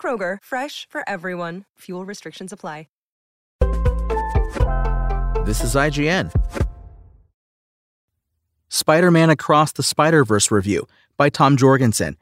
Kroger, 0.00 0.38
fresh 0.42 0.86
for 0.88 1.02
everyone. 1.06 1.64
Fuel 1.78 2.06
restrictions 2.06 2.52
apply. 2.52 2.86
This 5.48 5.64
is 5.64 5.74
IGN. 5.74 6.30
Spider 8.68 9.10
Man 9.10 9.30
Across 9.30 9.72
the 9.72 9.82
Spider 9.82 10.22
Verse 10.22 10.50
review 10.50 10.86
by 11.16 11.30
Tom 11.30 11.56
Jorgensen. 11.56 12.18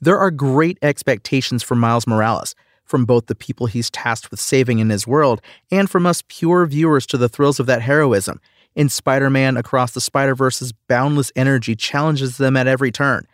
There 0.00 0.18
are 0.18 0.32
great 0.32 0.76
expectations 0.82 1.62
for 1.62 1.76
Miles 1.76 2.04
Morales, 2.04 2.56
from 2.84 3.04
both 3.04 3.26
the 3.26 3.36
people 3.36 3.68
he's 3.68 3.92
tasked 3.92 4.32
with 4.32 4.40
saving 4.40 4.80
in 4.80 4.90
his 4.90 5.06
world 5.06 5.40
and 5.70 5.88
from 5.88 6.04
us 6.04 6.24
pure 6.26 6.66
viewers 6.66 7.06
to 7.06 7.16
the 7.16 7.28
thrills 7.28 7.60
of 7.60 7.66
that 7.66 7.82
heroism. 7.82 8.40
In 8.74 8.88
Spider 8.88 9.30
Man 9.30 9.56
Across 9.56 9.92
the 9.92 10.00
Spider 10.00 10.34
Verse's 10.34 10.72
boundless 10.88 11.30
energy 11.36 11.76
challenges 11.76 12.38
them 12.38 12.56
at 12.56 12.66
every 12.66 12.90
turn. 12.90 13.28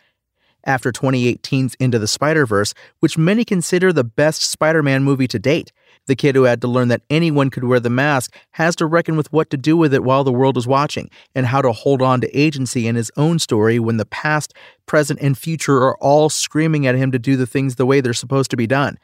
After 0.69 0.91
2018's 0.91 1.73
Into 1.79 1.97
the 1.97 2.07
Spider 2.07 2.45
Verse, 2.45 2.75
which 2.99 3.17
many 3.17 3.43
consider 3.43 3.91
the 3.91 4.03
best 4.03 4.43
Spider 4.43 4.83
Man 4.83 5.03
movie 5.03 5.27
to 5.27 5.39
date, 5.39 5.71
the 6.05 6.15
kid 6.15 6.35
who 6.35 6.43
had 6.43 6.61
to 6.61 6.67
learn 6.67 6.89
that 6.89 7.01
anyone 7.09 7.49
could 7.49 7.63
wear 7.63 7.79
the 7.79 7.89
mask 7.89 8.35
has 8.51 8.75
to 8.75 8.85
reckon 8.85 9.17
with 9.17 9.33
what 9.33 9.49
to 9.49 9.57
do 9.57 9.75
with 9.75 9.95
it 9.95 10.03
while 10.03 10.23
the 10.23 10.31
world 10.31 10.57
is 10.57 10.67
watching, 10.67 11.09
and 11.33 11.47
how 11.47 11.59
to 11.59 11.71
hold 11.71 12.03
on 12.03 12.21
to 12.21 12.37
agency 12.37 12.85
in 12.85 12.95
his 12.95 13.09
own 13.17 13.39
story 13.39 13.79
when 13.79 13.97
the 13.97 14.05
past, 14.05 14.53
present, 14.85 15.19
and 15.23 15.39
future 15.39 15.77
are 15.77 15.97
all 15.97 16.29
screaming 16.29 16.85
at 16.85 16.93
him 16.93 17.11
to 17.11 17.17
do 17.17 17.35
the 17.35 17.47
things 17.47 17.73
the 17.73 17.87
way 17.87 17.99
they're 17.99 18.13
supposed 18.13 18.51
to 18.51 18.57
be 18.57 18.67
done. 18.67 18.99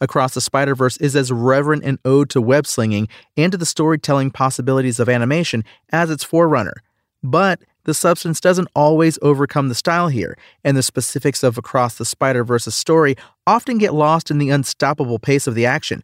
Across 0.00 0.32
the 0.32 0.40
Spider 0.40 0.74
Verse 0.74 0.96
is 0.96 1.14
as 1.14 1.30
reverent 1.30 1.84
an 1.84 1.98
ode 2.06 2.30
to 2.30 2.40
web 2.40 2.66
slinging 2.66 3.08
and 3.36 3.52
to 3.52 3.58
the 3.58 3.66
storytelling 3.66 4.30
possibilities 4.30 4.98
of 4.98 5.10
animation 5.10 5.64
as 5.90 6.08
its 6.08 6.24
forerunner. 6.24 6.82
But 7.22 7.60
the 7.84 7.94
substance 7.94 8.40
doesn't 8.40 8.68
always 8.74 9.18
overcome 9.22 9.68
the 9.68 9.74
style 9.74 10.08
here, 10.08 10.36
and 10.62 10.76
the 10.76 10.82
specifics 10.82 11.42
of 11.42 11.58
Across 11.58 11.96
the 11.98 12.04
Spider 12.04 12.44
Verse's 12.44 12.74
story 12.74 13.16
often 13.46 13.78
get 13.78 13.94
lost 13.94 14.30
in 14.30 14.38
the 14.38 14.50
unstoppable 14.50 15.18
pace 15.18 15.46
of 15.46 15.54
the 15.54 15.66
action. 15.66 16.02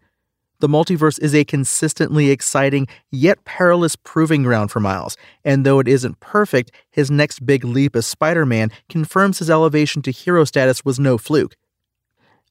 The 0.60 0.68
multiverse 0.68 1.18
is 1.22 1.34
a 1.34 1.44
consistently 1.44 2.30
exciting 2.30 2.86
yet 3.10 3.44
perilous 3.44 3.96
proving 3.96 4.42
ground 4.42 4.70
for 4.70 4.78
Miles, 4.78 5.16
and 5.42 5.64
though 5.64 5.78
it 5.78 5.88
isn't 5.88 6.20
perfect, 6.20 6.70
his 6.90 7.10
next 7.10 7.46
big 7.46 7.64
leap 7.64 7.96
as 7.96 8.06
Spider 8.06 8.44
Man 8.44 8.70
confirms 8.90 9.38
his 9.38 9.48
elevation 9.48 10.02
to 10.02 10.10
hero 10.10 10.44
status 10.44 10.84
was 10.84 11.00
no 11.00 11.16
fluke. 11.16 11.56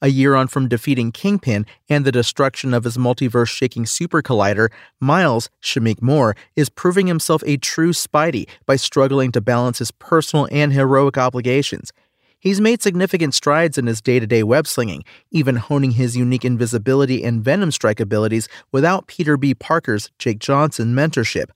A 0.02 0.08
year 0.08 0.34
on 0.34 0.48
from 0.48 0.70
defeating 0.70 1.12
Kingpin 1.12 1.66
and 1.90 2.06
the 2.06 2.12
destruction 2.12 2.74
of 2.74 2.86
his 2.86 2.96
multiverse 2.96 3.50
shaking 3.50 3.86
super 3.86 4.22
collider, 4.22 4.70
Miles, 5.02 5.50
Shameik 5.62 6.02
Moore, 6.02 6.38
is 6.56 6.70
proving 6.70 7.08
himself 7.08 7.44
a 7.46 7.58
true 7.58 7.92
Spidey 7.92 8.48
by 8.66 8.78
struggling 8.78 9.34
to 9.34 9.42
balance 9.42 9.80
his 9.80 9.92
personal 9.92 10.48
and 10.54 10.72
heroic 10.72 11.18
obligations. 11.18 11.92
He's 12.40 12.62
made 12.62 12.82
significant 12.82 13.34
strides 13.34 13.78
in 13.78 13.88
his 13.88 14.02
day 14.02 14.22
to 14.22 14.26
day 14.26 14.42
web 14.42 14.68
slinging, 14.68 15.04
even 15.32 15.58
honing 15.58 15.92
his 15.92 16.16
unique 16.16 16.46
invisibility 16.46 17.22
and 17.26 17.44
venom 17.44 17.70
strike 17.70 18.00
abilities 18.00 18.48
without 18.72 19.08
Peter 19.08 19.36
B. 19.36 19.54
Parker's 19.54 20.10
Jake 20.18 20.40
Johnson 20.40 20.96
mentorship. 20.96 21.50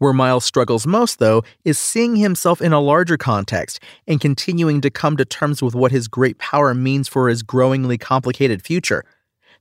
Where 0.00 0.14
Miles 0.14 0.46
struggles 0.46 0.86
most, 0.86 1.18
though, 1.18 1.44
is 1.62 1.78
seeing 1.78 2.16
himself 2.16 2.62
in 2.62 2.72
a 2.72 2.80
larger 2.80 3.18
context 3.18 3.80
and 4.06 4.18
continuing 4.18 4.80
to 4.80 4.88
come 4.88 5.18
to 5.18 5.26
terms 5.26 5.62
with 5.62 5.74
what 5.74 5.92
his 5.92 6.08
great 6.08 6.38
power 6.38 6.72
means 6.72 7.06
for 7.06 7.28
his 7.28 7.42
growingly 7.42 7.98
complicated 7.98 8.62
future. 8.62 9.04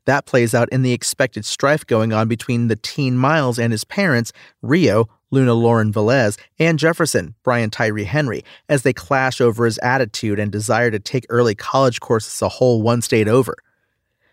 That 0.05 0.25
plays 0.25 0.55
out 0.55 0.69
in 0.69 0.81
the 0.81 0.94
expected 0.94 1.44
strife 1.44 1.85
going 1.85 2.13
on 2.13 2.29
between 2.29 2.69
the 2.69 2.78
teen 2.78 3.17
Miles 3.17 3.59
and 3.59 3.73
his 3.73 3.83
parents, 3.83 4.31
Rio, 4.61 5.09
Luna 5.29 5.53
Lauren 5.53 5.91
Velez, 5.91 6.39
and 6.57 6.79
Jefferson, 6.79 7.35
Brian 7.44 7.69
Tyree 7.69 8.05
Henry, 8.05 8.45
as 8.69 8.83
they 8.83 8.94
clash 8.94 9.41
over 9.41 9.66
his 9.66 9.78
attitude 9.79 10.39
and 10.39 10.53
desire 10.53 10.89
to 10.89 10.99
take 10.99 11.25
early 11.28 11.53
college 11.53 11.99
courses 11.99 12.41
a 12.41 12.47
whole 12.47 12.81
one 12.81 13.01
state 13.01 13.28
over. 13.28 13.57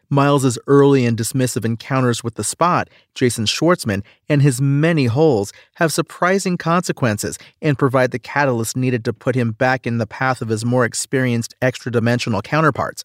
Miles's 0.09 0.59
early 0.67 1.05
and 1.05 1.17
dismissive 1.17 1.65
encounters 1.65 2.23
with 2.23 2.35
the 2.35 2.45
spot, 2.45 2.89
Jason 3.15 3.45
Schwartzman, 3.45 4.03
and 4.29 4.43
his 4.43 4.61
many 4.61 5.07
holes 5.07 5.53
have 5.75 5.93
surprising 5.93 6.57
consequences 6.57 7.39
and 7.61 7.79
provide 7.79 8.11
the 8.11 8.19
catalyst 8.19 8.77
needed 8.77 9.05
to 9.05 9.13
put 9.13 9.35
him 9.35 9.53
back 9.53 9.87
in 9.87 9.99
the 9.99 10.07
path 10.07 10.41
of 10.43 10.49
his 10.49 10.65
more 10.65 10.85
experienced 10.85 11.55
extra 11.61 11.91
dimensional 11.91 12.43
counterparts. 12.43 13.05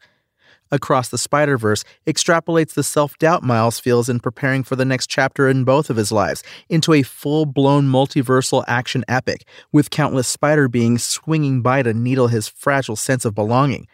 Across 0.74 1.10
the 1.10 1.18
Spider 1.18 1.58
Verse 1.58 1.84
extrapolates 2.08 2.74
the 2.74 2.84
self 2.84 3.18
doubt 3.18 3.44
Miles 3.44 3.78
feels 3.78 4.08
in 4.08 4.22
preparing 4.22 4.64
for 4.64 4.78
the 4.78 4.86
next 4.86 5.08
chapter 5.08 5.50
in 5.50 5.66
both 5.66 5.90
of 5.90 5.98
his 5.98 6.14
lives 6.14 6.44
into 6.70 6.94
a 6.94 7.04
full 7.04 7.46
blown 7.46 7.88
multiversal 7.88 8.64
action 8.68 9.04
epic, 9.10 9.46
with 9.74 9.90
countless 9.90 10.30
spider 10.30 10.70
beings 10.70 11.04
swinging 11.04 11.62
by 11.62 11.84
to 11.84 11.94
needle 11.94 12.28
his 12.28 12.48
fragile 12.48 12.96
sense 12.96 13.26
of 13.26 13.36
belonging. 13.36 13.88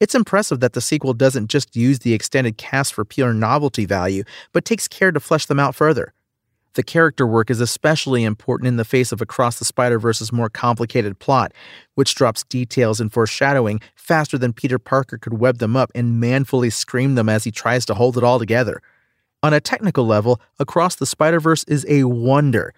It's 0.00 0.14
impressive 0.14 0.60
that 0.60 0.74
the 0.74 0.80
sequel 0.80 1.12
doesn't 1.12 1.48
just 1.48 1.74
use 1.74 2.00
the 2.00 2.14
extended 2.14 2.56
cast 2.56 2.94
for 2.94 3.04
pure 3.04 3.34
novelty 3.34 3.84
value, 3.84 4.22
but 4.52 4.64
takes 4.64 4.86
care 4.86 5.10
to 5.10 5.18
flesh 5.18 5.46
them 5.46 5.58
out 5.58 5.74
further. 5.74 6.14
The 6.74 6.84
character 6.84 7.26
work 7.26 7.50
is 7.50 7.60
especially 7.60 8.22
important 8.22 8.68
in 8.68 8.76
the 8.76 8.84
face 8.84 9.10
of 9.10 9.20
Across 9.20 9.58
the 9.58 9.64
Spider 9.64 9.98
Verse's 9.98 10.32
more 10.32 10.48
complicated 10.48 11.18
plot, 11.18 11.52
which 11.96 12.14
drops 12.14 12.44
details 12.44 13.00
and 13.00 13.12
foreshadowing 13.12 13.80
faster 13.96 14.38
than 14.38 14.52
Peter 14.52 14.78
Parker 14.78 15.18
could 15.18 15.40
web 15.40 15.58
them 15.58 15.74
up 15.74 15.90
and 15.96 16.20
manfully 16.20 16.70
scream 16.70 17.16
them 17.16 17.28
as 17.28 17.42
he 17.42 17.50
tries 17.50 17.84
to 17.86 17.94
hold 17.94 18.16
it 18.16 18.22
all 18.22 18.38
together. 18.38 18.80
On 19.42 19.52
a 19.52 19.60
technical 19.60 20.06
level, 20.06 20.40
Across 20.60 20.96
the 20.96 21.06
Spider 21.06 21.40
Verse 21.40 21.64
is 21.64 21.84
a 21.88 22.04
wonder 22.04 22.72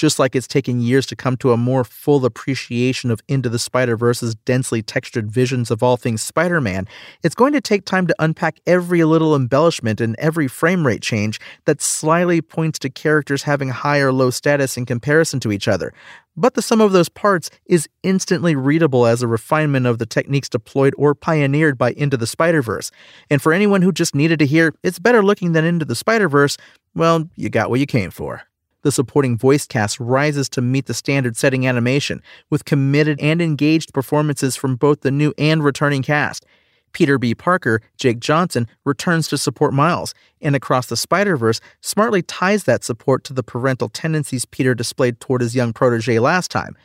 just 0.00 0.18
like 0.18 0.34
it's 0.34 0.46
taken 0.46 0.80
years 0.80 1.04
to 1.04 1.14
come 1.14 1.36
to 1.36 1.52
a 1.52 1.58
more 1.58 1.84
full 1.84 2.24
appreciation 2.24 3.10
of 3.10 3.20
Into 3.28 3.50
the 3.50 3.58
Spider 3.58 3.98
Verse's 3.98 4.34
densely 4.34 4.80
textured 4.80 5.30
visions 5.30 5.70
of 5.70 5.82
all 5.82 5.98
things 5.98 6.22
Spider 6.22 6.58
Man, 6.58 6.88
it's 7.22 7.34
going 7.34 7.52
to 7.52 7.60
take 7.60 7.84
time 7.84 8.06
to 8.06 8.14
unpack 8.18 8.60
every 8.66 9.04
little 9.04 9.36
embellishment 9.36 10.00
and 10.00 10.16
every 10.18 10.48
frame 10.48 10.86
rate 10.86 11.02
change 11.02 11.38
that 11.66 11.82
slyly 11.82 12.40
points 12.40 12.78
to 12.78 12.88
characters 12.88 13.42
having 13.42 13.68
high 13.68 13.98
or 13.98 14.10
low 14.10 14.30
status 14.30 14.78
in 14.78 14.86
comparison 14.86 15.38
to 15.40 15.52
each 15.52 15.68
other. 15.68 15.92
But 16.34 16.54
the 16.54 16.62
sum 16.62 16.80
of 16.80 16.92
those 16.92 17.10
parts 17.10 17.50
is 17.66 17.86
instantly 18.02 18.54
readable 18.54 19.04
as 19.04 19.20
a 19.20 19.28
refinement 19.28 19.84
of 19.84 19.98
the 19.98 20.06
techniques 20.06 20.48
deployed 20.48 20.94
or 20.96 21.14
pioneered 21.14 21.76
by 21.76 21.90
Into 21.90 22.16
the 22.16 22.26
Spider 22.26 22.62
Verse. 22.62 22.90
And 23.28 23.42
for 23.42 23.52
anyone 23.52 23.82
who 23.82 23.92
just 23.92 24.14
needed 24.14 24.38
to 24.38 24.46
hear, 24.46 24.72
it's 24.82 24.98
better 24.98 25.22
looking 25.22 25.52
than 25.52 25.66
Into 25.66 25.84
the 25.84 25.94
Spider 25.94 26.30
Verse, 26.30 26.56
well, 26.94 27.28
you 27.36 27.50
got 27.50 27.68
what 27.68 27.80
you 27.80 27.86
came 27.86 28.10
for 28.10 28.42
the 28.82 28.92
supporting 28.92 29.36
voice 29.36 29.66
cast 29.66 29.98
rises 30.00 30.48
to 30.50 30.60
meet 30.60 30.86
the 30.86 30.94
standard 30.94 31.36
setting 31.36 31.66
animation, 31.66 32.22
with 32.48 32.64
committed 32.64 33.20
and 33.20 33.40
engaged 33.40 33.92
performances 33.92 34.56
from 34.56 34.76
both 34.76 35.00
the 35.00 35.10
new 35.10 35.32
and 35.38 35.62
returning 35.64 36.02
cast. 36.02 36.44
Peter 36.92 37.18
B. 37.18 37.34
Parker, 37.34 37.80
Jake 37.96 38.18
Johnson, 38.18 38.66
returns 38.84 39.28
to 39.28 39.38
support 39.38 39.72
Miles, 39.72 40.14
and 40.40 40.56
across 40.56 40.86
the 40.86 40.96
Spider 40.96 41.36
Verse, 41.36 41.60
smartly 41.80 42.22
ties 42.22 42.64
that 42.64 42.84
support 42.84 43.24
to 43.24 43.32
the 43.32 43.42
parental 43.42 43.88
tendencies 43.88 44.44
Peter 44.44 44.74
displayed 44.74 45.20
toward 45.20 45.40
his 45.40 45.54
young 45.54 45.72
protege 45.72 46.18
last 46.18 46.50
time. 46.50 46.76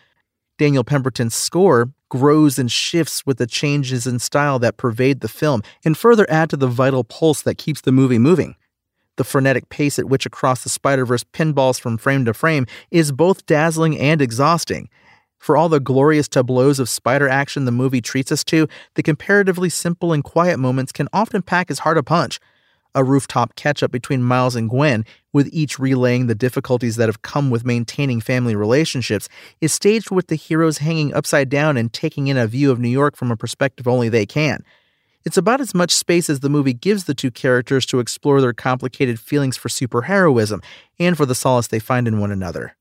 Daniel 0.58 0.84
Pemberton's 0.84 1.36
score 1.36 1.90
grows 2.10 2.58
and 2.58 2.72
shifts 2.72 3.26
with 3.26 3.38
the 3.38 3.48
changes 3.48 4.08
in 4.08 4.20
style 4.20 4.60
that 4.60 4.78
pervade 4.78 5.20
the 5.20 5.28
film 5.28 5.62
and 5.84 5.98
further 5.98 6.26
add 6.30 6.50
to 6.50 6.58
the 6.58 6.68
vital 6.68 7.03
pulse 7.03 7.41
that 7.41 7.58
keeps 7.58 7.82
the 7.82 7.91
movie 7.91 8.20
moving. 8.20 8.56
The 9.17 9.23
frenetic 9.23 9.70
pace 9.70 9.97
at 9.97 10.09
which 10.09 10.26
Across 10.26 10.64
the 10.64 10.70
Spider 10.70 11.06
Verse 11.06 11.23
pinballs 11.23 11.79
from 11.79 11.97
frame 11.97 12.26
to 12.26 12.34
frame 12.34 12.66
is 12.91 13.12
both 13.12 13.46
dazzling 13.46 13.97
and 13.97 14.22
exhausting. 14.22 14.90
For 15.38 15.56
all 15.56 15.70
the 15.70 15.79
glorious 15.79 16.28
tableaus 16.28 16.79
of 16.79 16.90
spider 16.90 17.29
action 17.29 17.66
the 17.66 17.72
movie 17.72 18.02
treats 18.02 18.32
us 18.32 18.44
to, 18.46 18.67
the 18.96 19.03
comparatively 19.03 19.70
simple 19.70 20.12
and 20.12 20.23
quiet 20.23 20.58
moments 20.58 20.91
can 20.91 21.08
often 21.14 21.44
pack 21.44 21.70
as 21.70 21.79
hard 21.79 21.97
a 21.97 22.03
punch. 22.03 22.40
A 22.96 23.03
rooftop 23.03 23.56
catch 23.56 23.84
up 23.84 23.91
between 23.91 24.23
Miles 24.23 24.56
and 24.56 24.70
Gwen, 24.70 25.06
with 25.34 25.50
each 25.52 25.78
relaying 25.78 26.28
the 26.28 26.34
difficulties 26.34 26.96
that 26.96 27.09
have 27.09 27.22
come 27.22 27.50
with 27.50 27.66
maintaining 27.66 28.22
family 28.22 28.56
relationships, 28.56 29.29
is 29.62 29.73
staged 29.73 30.09
with 30.12 30.28
the 30.28 30.35
heroes 30.35 30.79
hanging 30.79 31.14
upside 31.14 31.50
down 31.50 31.78
and 31.78 31.91
taking 31.94 32.28
in 32.28 32.38
a 32.38 32.47
view 32.47 32.72
of 32.72 32.79
New 32.79 32.90
York 32.90 33.16
from 33.16 33.32
a 33.32 33.38
perspective 33.38 33.88
only 33.88 34.09
they 34.09 34.26
can. 34.26 34.64
It's 35.26 35.38
about 35.38 35.60
as 35.60 35.74
much 35.74 35.92
space 35.92 36.30
as 36.30 36.42
the 36.42 36.50
movie 36.50 36.74
gives 36.74 37.06
the 37.06 37.16
two 37.16 37.32
characters 37.32 37.88
to 37.88 38.00
explore 38.00 38.42
their 38.42 38.54
complicated 38.54 39.20
feelings 39.20 39.58
for 39.58 39.70
superheroism 39.70 40.64
and 41.00 41.18
for 41.18 41.26
the 41.26 41.34
solace 41.34 41.66
they 41.66 41.80
find 41.80 42.08
in 42.08 42.20
one 42.20 42.30
another. 42.32 42.78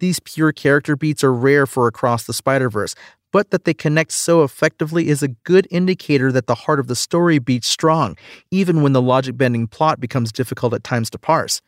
These 0.00 0.18
pure 0.18 0.50
character 0.50 0.96
beats 0.96 1.22
are 1.22 1.32
rare 1.32 1.64
for 1.64 1.86
Across 1.86 2.24
the 2.24 2.32
Spider 2.32 2.68
Verse, 2.68 2.96
but 3.30 3.50
that 3.50 3.64
they 3.64 3.72
connect 3.72 4.10
so 4.10 4.42
effectively 4.42 5.08
is 5.08 5.22
a 5.22 5.28
good 5.28 5.68
indicator 5.70 6.32
that 6.32 6.48
the 6.48 6.56
heart 6.56 6.80
of 6.80 6.88
the 6.88 6.96
story 6.96 7.38
beats 7.38 7.68
strong, 7.68 8.16
even 8.50 8.82
when 8.82 8.92
the 8.92 9.02
logic 9.02 9.36
bending 9.36 9.68
plot 9.68 10.00
becomes 10.00 10.32
difficult 10.32 10.74
at 10.74 10.82
times 10.82 11.08
to 11.10 11.18
parse. 11.18 11.62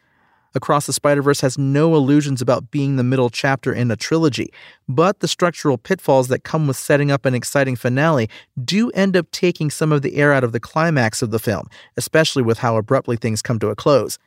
Across 0.57 0.87
the 0.87 0.95
Spider 0.95 1.21
Verse 1.21 1.43
has 1.43 1.59
no 1.59 1.95
illusions 1.95 2.41
about 2.41 2.71
being 2.71 2.97
the 2.97 3.05
middle 3.05 3.29
chapter 3.29 3.75
in 3.75 3.91
a 3.91 3.97
trilogy, 3.97 4.51
but 4.89 5.21
the 5.21 5.29
structural 5.29 5.77
pitfalls 5.77 6.29
that 6.29 6.45
come 6.45 6.67
with 6.67 6.79
setting 6.79 7.11
up 7.11 7.27
an 7.27 7.35
exciting 7.35 7.77
finale 7.77 8.31
do 8.65 8.89
end 8.93 9.19
up 9.19 9.31
taking 9.33 9.69
some 9.69 9.93
of 9.93 10.01
the 10.01 10.17
air 10.17 10.33
out 10.33 10.45
of 10.45 10.53
the 10.53 10.59
climax 10.59 11.21
of 11.21 11.31
the 11.31 11.39
film, 11.39 11.69
especially 11.99 12.43
with 12.43 12.59
how 12.59 12.79
abruptly 12.79 13.19
things 13.19 13.43
come 13.43 13.59
to 13.59 13.69
a 13.69 13.77
close. 13.77 14.19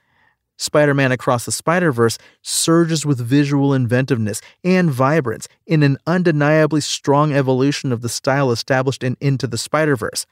Spider 0.55 0.93
Man 0.93 1.11
Across 1.11 1.45
the 1.45 1.51
Spider 1.51 1.91
Verse 1.91 2.19
surges 2.43 3.07
with 3.07 3.17
visual 3.19 3.73
inventiveness 3.73 4.39
and 4.63 4.91
vibrance 4.91 5.47
in 5.65 5.81
an 5.81 5.97
undeniably 6.05 6.81
strong 6.81 7.33
evolution 7.33 7.91
of 7.91 8.01
the 8.01 8.09
style 8.09 8.51
established 8.51 9.03
in 9.03 9.17
Into 9.19 9.47
the 9.47 9.57
Spider 9.57 9.95
Verse. 9.95 10.27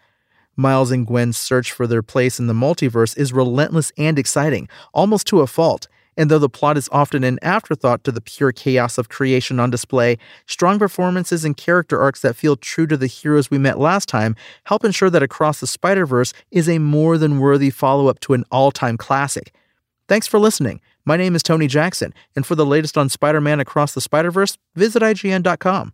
Miles 0.57 0.91
and 0.91 1.05
Gwen's 1.05 1.37
search 1.37 1.71
for 1.71 1.87
their 1.87 2.01
place 2.01 2.39
in 2.39 2.47
the 2.47 2.53
multiverse 2.53 3.17
is 3.17 3.31
relentless 3.31 3.91
and 3.97 4.17
exciting, 4.17 4.67
almost 4.93 5.27
to 5.27 5.41
a 5.41 5.47
fault. 5.47 5.87
And 6.17 6.31
though 6.31 6.39
the 6.39 6.49
plot 6.49 6.77
is 6.77 6.89
often 6.91 7.23
an 7.23 7.37
afterthought 7.43 8.03
to 8.03 8.11
the 8.11 8.21
pure 8.21 8.51
chaos 8.51 8.97
of 8.97 9.07
creation 9.07 9.59
on 9.59 9.69
display, 9.69 10.17
strong 10.47 10.79
performances 10.79 11.45
and 11.45 11.55
character 11.55 12.01
arcs 12.01 12.21
that 12.21 12.35
feel 12.35 12.55
true 12.55 12.87
to 12.87 12.97
the 12.97 13.05
heroes 13.05 13.51
we 13.51 13.59
met 13.59 13.77
last 13.77 14.09
time 14.09 14.35
help 14.63 14.83
ensure 14.83 15.11
that 15.11 15.21
Across 15.21 15.59
the 15.59 15.67
Spider 15.67 16.07
Verse 16.07 16.33
is 16.49 16.67
a 16.67 16.79
more 16.79 17.19
than 17.19 17.39
worthy 17.39 17.69
follow 17.69 18.07
up 18.07 18.19
to 18.21 18.33
an 18.33 18.43
all 18.51 18.71
time 18.71 18.97
classic. 18.97 19.53
Thanks 20.07 20.25
for 20.25 20.39
listening. 20.39 20.81
My 21.05 21.17
name 21.17 21.35
is 21.35 21.43
Tony 21.43 21.67
Jackson, 21.67 22.13
and 22.35 22.45
for 22.45 22.55
the 22.55 22.65
latest 22.65 22.97
on 22.97 23.09
Spider 23.09 23.39
Man 23.39 23.59
Across 23.59 23.93
the 23.93 24.01
Spider 24.01 24.31
Verse, 24.31 24.57
visit 24.75 25.03
IGN.com. 25.03 25.93